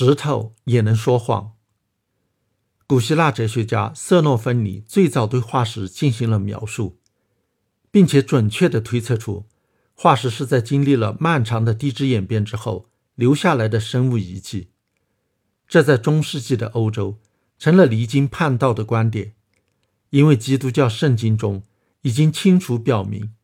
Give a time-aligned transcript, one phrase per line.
[0.00, 1.56] 石头也能说谎。
[2.86, 7.00] 古希腊哲学家瑟诺芬尼最早对化石进行了描述，
[7.90, 9.46] 并且准确地推测出
[9.94, 14.68] 化石是在经历了漫长的地质演变之后留下来的生物遗迹。
[15.66, 17.18] 这在中世纪的欧洲
[17.58, 19.34] 成了离经叛道的观点，
[20.10, 21.64] 因为基督教圣经中
[22.02, 23.34] 已经清楚表明，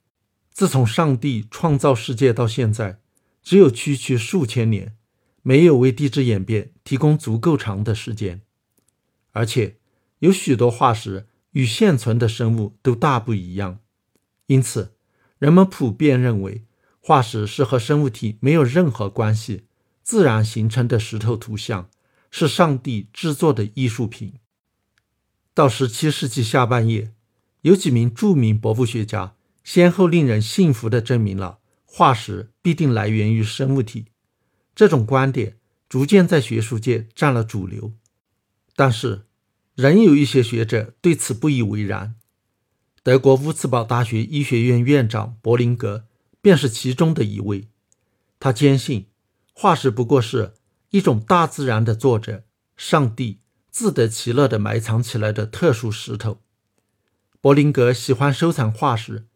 [0.52, 3.00] 自从上帝创造世界到现在，
[3.43, 4.96] 只有区区数千年，
[5.45, 8.41] 没有为地质演变提供足够长的时间。
[9.31, 9.77] 而且
[10.21, 13.79] 有许多化石与现存的生物都大不一样，
[14.46, 14.95] 因此
[15.39, 16.65] 人们普遍认为
[17.01, 19.67] 化石是和生物体没有任何关系、
[20.03, 21.90] 自然形成的石头图像，
[22.31, 24.35] 是上帝制作的艺术品。
[25.53, 27.13] 到17世纪下半叶，
[27.61, 34.06] 有几名著名博物学家先后令人信服地证明了化石必定来源于生物体，
[34.75, 37.92] 这种观点逐渐在学术界占了主流。
[38.77, 39.27] 但是，
[39.75, 42.17] 仍有一些学者对此不以为然。
[43.03, 46.07] 德国乌茨堡大学医学院院长柏林格
[46.41, 47.69] 便是其中的一位。
[48.41, 49.07] 他坚信，
[49.53, 50.55] 化石不过是
[50.91, 52.45] 一种大自然的作者——
[52.77, 56.41] 上帝自得其乐地埋藏起来的特殊石头。
[57.41, 59.27] 柏林格喜欢收藏化石，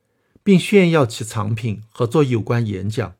[0.42, 3.14] 并炫耀其藏品和做有关演讲。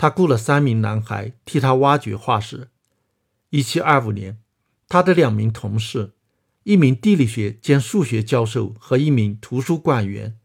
[0.00, 2.68] 他雇了三名男孩替他挖掘化石。
[3.50, 4.38] 1725年。
[4.88, 6.14] 他的两名同事，
[6.62, 10.38] 一名地理学兼数学教授和一名图书馆员，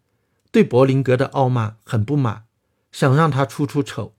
[0.52, 2.44] 对柏林格的傲慢很不满，
[2.92, 4.18] 想让他出出丑。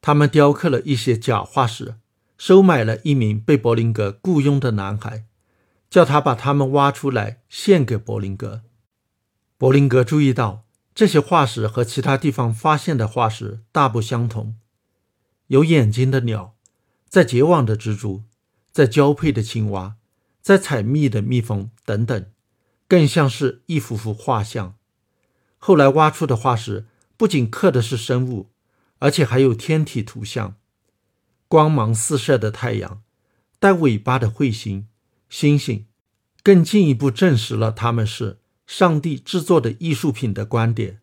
[0.00, 1.96] 他们雕刻了一些假化石，
[2.38, 5.24] 收买了一名被柏林格雇佣的男孩，
[5.90, 8.62] 叫他把他们挖出来献给柏林格。
[9.56, 10.62] 柏林格注意到，
[10.94, 14.54] 这些化石和其他地方发现的化石大不相同：
[15.48, 16.56] 有眼睛的鸟，
[17.08, 18.22] 在结网的蜘蛛。
[18.70, 19.96] 在交配的青蛙，
[20.40, 22.30] 在采蜜的蜜蜂等等，
[22.86, 24.76] 更像是一幅幅画像。
[25.56, 26.86] 后来挖出的化石
[27.16, 28.50] 不仅刻的是生物，
[29.00, 30.54] 而且还有天体图像：
[31.48, 33.02] 光芒四射的太阳，
[33.58, 34.86] 带尾巴的彗星、
[35.28, 35.86] 星星，
[36.44, 41.00] 更进一步证实了他们是上帝制作的艺术品的观点。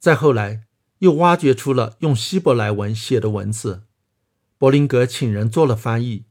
[0.00, 0.64] 再后来，
[1.04, 3.82] 又挖掘出了用希伯来文写的文字，
[4.56, 6.24] 柏林格请人做了翻译。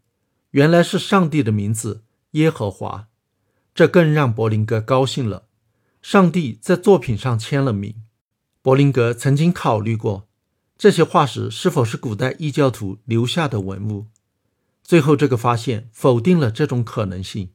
[0.49, 2.01] 原来是上帝的名字
[2.31, 3.07] 耶和华，
[3.75, 5.43] 这更让柏林格高兴了。
[6.01, 7.93] 上帝在作品上签了名。
[8.63, 10.27] 柏林格曾经考虑过
[10.75, 14.07] 这些化石是否是古代异教徒留下的文物，
[14.81, 17.51] 最后这个发现否定了这种可能性，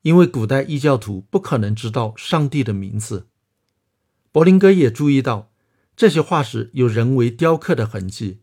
[0.00, 3.26] 因为古代异教徒不可能知道上帝的名字。
[4.32, 5.47] 柏林格也注意到
[5.98, 8.40] 这些化石有人为雕刻的痕迹，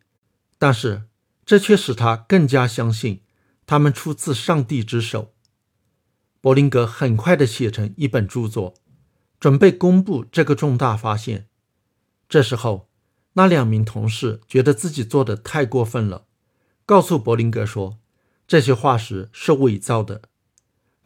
[0.57, 1.03] 但是
[1.45, 3.21] 这却使他更加相信。
[3.65, 5.33] 他们出自上帝之手。
[6.41, 8.73] 柏林格很快地写成一本著作，
[9.39, 11.47] 准备公布这个重大发现。
[12.27, 12.89] 这时候，
[13.33, 16.25] 那两名同事觉得自己做的太过分了，
[16.85, 17.97] 告诉柏林格说
[18.45, 20.23] 这些化石是伪造的。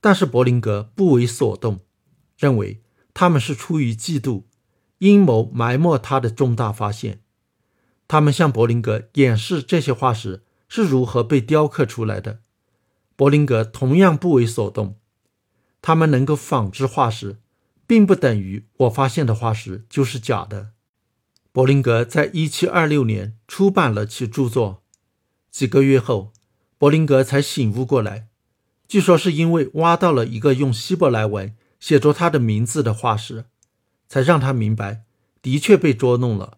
[0.01, 1.81] 但是柏林格不为所动，
[2.39, 2.81] 认为
[3.13, 4.45] 他们是出于嫉妒，
[4.99, 7.21] 阴谋埋没他的重大发现。
[8.07, 12.39] 他们向柏林格演示这些化石是如何被雕刻出来的。
[13.15, 14.95] 柏林格同样不为所动。
[15.81, 17.37] 他们能够仿制化石，
[17.87, 20.71] 并不等于我发现的化石就是假的。
[21.51, 24.83] 柏林格在1726年出版了其著作。
[25.49, 26.31] 几个月后，
[26.77, 28.27] 柏林格才醒悟过来，
[28.87, 33.45] 据说是因为挖到了一个用希伯来文写着他的名字的化石，
[34.09, 35.06] 才让他明白
[35.42, 36.58] 的确被捉弄了。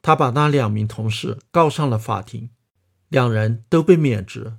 [0.00, 2.48] 他把那两名同事告上了法庭，
[3.08, 4.54] 两人都被免职。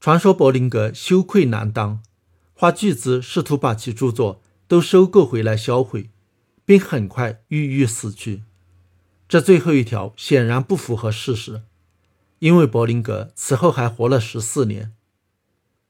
[0.00, 2.02] 传说柏林格羞愧难当，
[2.54, 6.10] 花巨资试图把其著作都收购回来销毁，
[6.64, 8.44] 并很快郁郁死去。
[9.28, 11.64] 这最后一条显然不符合事实，
[12.38, 14.94] 因为柏林格此后还活了十四年。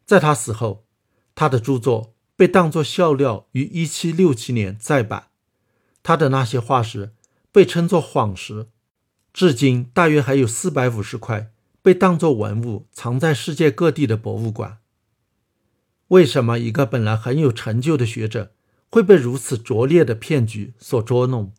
[0.05, 0.87] 在他死后，
[1.35, 5.29] 他的著作被当作笑料于1767年再版。
[6.03, 7.13] 他的那些化石
[7.51, 8.69] 被称作谎石，
[9.33, 11.51] 至今大约还有450块。
[11.83, 14.79] 被当作文物藏在世界各地的博物馆。
[16.09, 18.53] 为什么一个本来很有成就的学者
[18.91, 21.53] 会被如此拙劣的骗局所捉弄？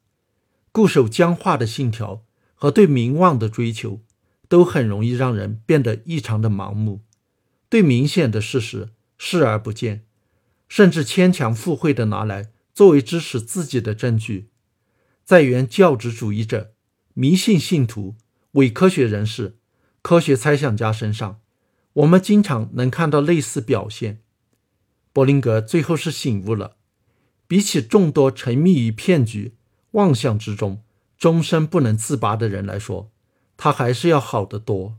[0.74, 2.26] 固守僵化的信条
[2.56, 4.02] 和对名望的追求，
[4.50, 7.00] 都很容易让人变得异常的盲目，
[7.70, 10.07] 对明显的事实视而不见，
[10.68, 14.50] 甚至牵强附会的拿来作为支持自己的证据。
[15.24, 16.74] 在原教旨主义者、
[17.14, 18.16] 迷信信徒、
[18.54, 19.58] 伪科学人士。
[20.04, 21.42] 科学猜想家身上，
[21.92, 24.22] 我们经常能看到类似表现。
[25.12, 26.78] 柏林格最后是醒悟了，
[27.46, 29.58] 比起众多沉迷于骗局、
[29.92, 30.82] 妄想之中、
[31.18, 33.12] 终身不能自拔的人来说，
[33.58, 34.98] 他还是要好得多。